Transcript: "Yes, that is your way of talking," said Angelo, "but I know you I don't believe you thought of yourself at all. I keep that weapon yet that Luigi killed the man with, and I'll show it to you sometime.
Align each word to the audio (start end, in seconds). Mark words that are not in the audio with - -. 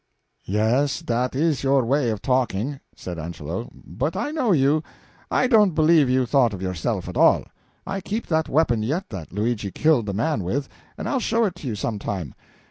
"Yes, 0.47 1.01
that 1.01 1.35
is 1.35 1.61
your 1.61 1.85
way 1.85 2.09
of 2.09 2.23
talking," 2.23 2.79
said 2.95 3.19
Angelo, 3.19 3.69
"but 3.71 4.15
I 4.15 4.31
know 4.31 4.51
you 4.51 4.81
I 5.29 5.45
don't 5.45 5.75
believe 5.75 6.09
you 6.09 6.25
thought 6.25 6.53
of 6.55 6.61
yourself 6.63 7.07
at 7.07 7.15
all. 7.17 7.43
I 7.85 8.01
keep 8.01 8.25
that 8.25 8.49
weapon 8.49 8.81
yet 8.81 9.09
that 9.11 9.31
Luigi 9.31 9.69
killed 9.69 10.07
the 10.07 10.13
man 10.15 10.43
with, 10.43 10.67
and 10.97 11.07
I'll 11.07 11.19
show 11.19 11.45
it 11.45 11.53
to 11.57 11.67
you 11.67 11.75
sometime. 11.75 12.33